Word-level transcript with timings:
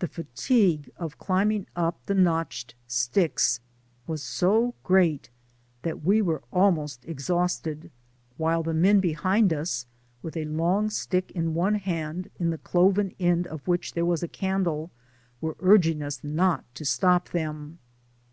The 0.00 0.08
fatigue 0.08 0.90
of 0.96 1.18
climbing 1.18 1.68
up 1.76 2.06
the 2.06 2.16
notched 2.16 2.74
sticks 2.88 3.60
was 4.08 4.20
so 4.20 4.74
great, 4.82 5.30
that 5.82 6.02
we 6.02 6.20
were 6.20 6.42
almost 6.52 7.04
exhausted, 7.04 7.92
while 8.36 8.64
the 8.64 8.74
men 8.74 8.98
behind 8.98 9.52
us 9.52 9.86
(with 10.20 10.36
a 10.36 10.46
long 10.46 10.90
stick 10.90 11.30
in 11.30 11.54
one 11.54 11.76
hand, 11.76 12.28
in 12.40 12.50
the 12.50 12.58
cloven 12.58 13.14
end 13.20 13.46
of 13.46 13.64
which 13.68 13.92
there 13.94 14.04
was 14.04 14.24
a 14.24 14.26
candle) 14.26 14.90
wete 15.40 15.54
urging 15.60 16.02
us 16.02 16.24
not 16.24 16.64
to 16.74 16.84
stop 16.84 17.28
them. 17.28 17.78